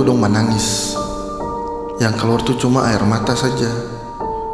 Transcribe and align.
tuh 0.00 0.08
dong 0.08 0.24
menangis. 0.24 0.96
Yang 2.00 2.14
keluar 2.16 2.40
tuh 2.40 2.56
cuma 2.56 2.88
air 2.88 3.04
mata 3.04 3.36
saja. 3.36 3.68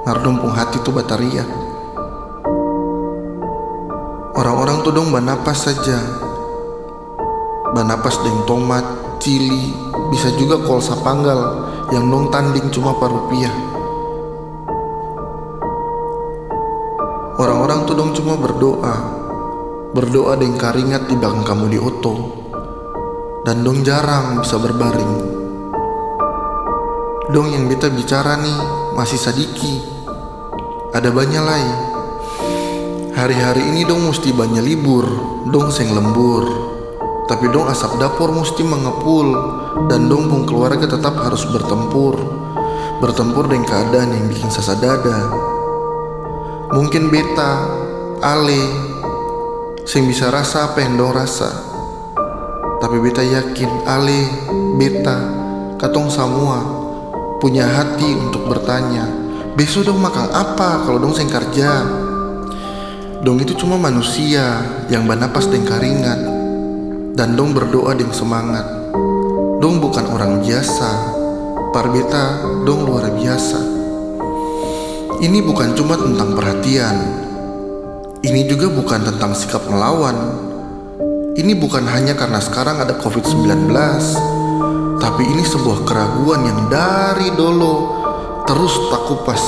Ngardumpung 0.02 0.50
hati 0.50 0.82
tuh 0.82 0.90
bataria. 0.90 1.46
Orang-orang 4.34 4.82
tuh 4.82 4.90
dong 4.90 5.14
banapas 5.14 5.70
saja. 5.70 6.02
Banapas 7.78 8.18
deng 8.26 8.42
tomat, 8.42 8.82
cili, 9.22 9.70
bisa 10.10 10.34
juga 10.34 10.58
kolsa 10.66 10.98
panggal 10.98 11.70
yang 11.94 12.10
dong 12.10 12.34
tanding 12.34 12.66
cuma 12.74 12.98
par 12.98 13.14
rupiah. 13.14 13.54
Orang-orang 17.38 17.86
tuh 17.86 17.94
dong 17.94 18.10
cuma 18.18 18.34
berdoa. 18.34 18.94
Berdoa 19.94 20.34
deng 20.34 20.58
karingat 20.58 21.06
di 21.06 21.14
belakang 21.14 21.46
kamu 21.46 21.64
di 21.70 21.78
oto. 21.78 22.45
Dan 23.46 23.62
dong 23.62 23.86
jarang 23.86 24.42
bisa 24.42 24.58
berbaring. 24.58 25.22
Dong 27.30 27.46
yang 27.54 27.70
beta 27.70 27.86
bicara 27.86 28.34
nih 28.42 28.58
masih 28.98 29.22
sadiki. 29.22 29.86
Ada 30.90 31.14
banyak 31.14 31.42
lain. 31.46 31.76
Hari-hari 33.14 33.70
ini 33.70 33.86
dong 33.86 34.02
mesti 34.02 34.34
banyak 34.34 34.66
libur, 34.66 35.06
dong 35.46 35.70
seng 35.70 35.94
lembur. 35.94 36.42
Tapi 37.30 37.46
dong 37.54 37.70
asap 37.70 38.02
dapur 38.02 38.34
mesti 38.34 38.66
mengepul 38.66 39.30
dan 39.86 40.10
dong 40.10 40.26
pun 40.26 40.42
keluarga 40.42 40.90
tetap 40.90 41.14
harus 41.14 41.46
bertempur. 41.46 42.18
Bertempur 42.98 43.46
dengan 43.46 43.70
keadaan 43.70 44.10
yang 44.10 44.26
bikin 44.26 44.50
sasa 44.50 44.74
dada. 44.74 45.22
Mungkin 46.74 47.14
beta, 47.14 47.62
ale, 48.26 48.58
sing 49.86 50.10
bisa 50.10 50.34
rasa 50.34 50.74
apa 50.74 50.82
yang 50.82 50.98
dong 50.98 51.14
rasa. 51.14 51.75
Tapi 52.86 53.02
beta 53.02 53.18
yakin 53.18 53.82
ale, 53.82 54.30
beta, 54.78 55.18
katong 55.74 56.06
semua 56.06 56.62
punya 57.42 57.66
hati 57.66 58.14
untuk 58.14 58.46
bertanya 58.46 59.10
besok 59.58 59.90
dong 59.90 59.98
makan 59.98 60.30
apa 60.30 60.86
kalau 60.86 61.02
dong 61.02 61.10
seng 61.10 61.26
kerja? 61.26 61.82
Dong 63.26 63.42
itu 63.42 63.58
cuma 63.58 63.74
manusia 63.74 64.62
yang 64.86 65.02
banapas 65.02 65.50
deng 65.50 65.66
karingat 65.66 66.30
dan 67.18 67.34
dong 67.34 67.58
berdoa 67.58 67.90
deng 67.98 68.14
semangat. 68.14 68.62
Dong 69.58 69.82
bukan 69.82 70.06
orang 70.06 70.46
biasa. 70.46 71.18
Parbeta 71.74 72.38
dong 72.62 72.86
luar 72.86 73.10
biasa. 73.10 73.66
Ini 75.26 75.42
bukan 75.42 75.74
cuma 75.74 75.98
tentang 75.98 76.38
perhatian. 76.38 76.96
Ini 78.22 78.46
juga 78.46 78.70
bukan 78.70 79.10
tentang 79.10 79.34
sikap 79.34 79.66
melawan 79.66 80.46
ini 81.36 81.52
bukan 81.52 81.84
hanya 81.84 82.16
karena 82.16 82.40
sekarang 82.40 82.80
ada 82.80 82.96
covid-19 82.96 83.68
tapi 84.96 85.22
ini 85.28 85.44
sebuah 85.44 85.84
keraguan 85.84 86.48
yang 86.48 86.60
dari 86.72 87.28
dulu 87.36 87.92
terus 88.48 88.72
tak 88.88 89.04
kupas 89.04 89.44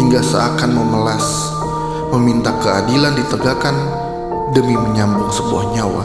hingga 0.00 0.24
seakan 0.24 0.72
memelas, 0.72 1.52
meminta 2.16 2.50
keadilan 2.58 3.12
ditegakkan 3.12 3.76
demi 4.56 4.74
menyambung 4.74 5.28
sebuah 5.30 5.64
nyawa. 5.76 6.04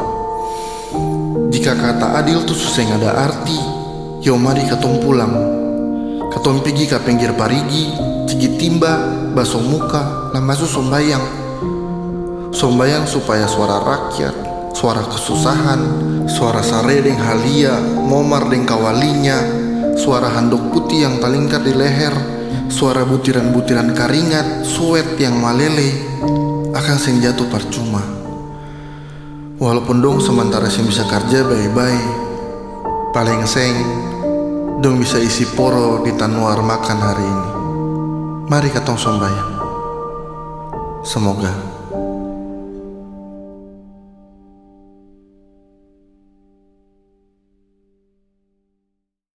Jika 1.50 1.73
kata 1.73 2.22
adil 2.22 2.44
tuh 2.44 2.53
susah 2.53 2.86
ada 2.92 3.31
arti, 3.31 3.58
yo 4.22 4.36
mari 4.36 4.67
katong 4.67 5.02
pulang. 5.02 5.34
Katong 6.30 6.62
pergi 6.62 6.86
ke 6.92 7.00
pinggir 7.02 7.31
parigi, 7.34 7.95
cigi 8.28 8.59
timba, 8.59 9.02
baso 9.34 9.58
muka, 9.64 10.36
lah 10.36 10.44
masuk 10.44 10.67
sombayang. 10.67 11.23
Sombayang 12.52 13.08
supaya 13.08 13.47
suara 13.47 13.81
rakyat 13.81 14.51
suara 14.74 15.04
kesusahan, 15.06 15.82
suara 16.28 16.64
saredeng 16.64 17.20
halia, 17.20 17.78
momar 17.82 18.48
deng 18.50 18.66
kawalinya, 18.66 19.38
suara 20.00 20.32
handuk 20.32 20.72
putih 20.74 21.06
yang 21.06 21.16
talingkar 21.20 21.62
di 21.62 21.74
leher, 21.76 22.14
suara 22.72 23.04
butiran-butiran 23.04 23.94
karingat, 23.94 24.64
suet 24.66 25.20
yang 25.20 25.38
malele, 25.38 25.92
akan 26.72 26.98
sing 26.98 27.20
jatuh 27.20 27.48
percuma. 27.52 28.02
Walaupun 29.62 30.02
dong 30.02 30.18
sementara 30.18 30.66
sing 30.72 30.90
bisa 30.90 31.06
kerja 31.06 31.46
baik-baik, 31.46 32.08
paling 33.14 33.46
seng 33.46 33.76
dong 34.81 34.98
bisa 34.98 35.22
isi 35.22 35.46
poro 35.54 36.02
di 36.02 36.10
tanuar 36.18 36.66
makan 36.66 36.98
hari 36.98 37.26
ini. 37.28 37.50
Mari 38.50 38.68
katong 38.74 38.98
sombayang. 38.98 39.52
Semoga 41.06 41.81